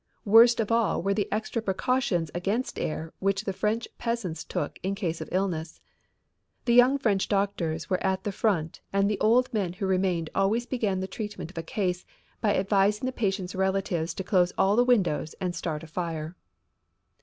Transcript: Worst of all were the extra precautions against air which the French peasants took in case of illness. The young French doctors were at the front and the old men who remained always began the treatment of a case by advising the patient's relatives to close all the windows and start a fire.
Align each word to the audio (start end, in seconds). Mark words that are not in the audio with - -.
Worst 0.25 0.59
of 0.59 0.71
all 0.71 0.99
were 1.03 1.13
the 1.13 1.31
extra 1.31 1.61
precautions 1.61 2.31
against 2.33 2.79
air 2.79 3.13
which 3.19 3.43
the 3.43 3.53
French 3.53 3.87
peasants 3.99 4.43
took 4.43 4.79
in 4.81 4.95
case 4.95 5.21
of 5.21 5.29
illness. 5.31 5.79
The 6.65 6.73
young 6.73 6.97
French 6.97 7.27
doctors 7.29 7.87
were 7.87 8.03
at 8.03 8.23
the 8.23 8.31
front 8.31 8.81
and 8.91 9.07
the 9.07 9.19
old 9.19 9.53
men 9.53 9.73
who 9.73 9.85
remained 9.85 10.31
always 10.33 10.65
began 10.65 11.01
the 11.01 11.07
treatment 11.07 11.51
of 11.51 11.57
a 11.59 11.61
case 11.61 12.03
by 12.41 12.55
advising 12.57 13.05
the 13.05 13.11
patient's 13.11 13.53
relatives 13.53 14.15
to 14.15 14.23
close 14.23 14.51
all 14.57 14.75
the 14.75 14.83
windows 14.83 15.35
and 15.39 15.55
start 15.55 15.83
a 15.83 15.87
fire. 15.87 16.35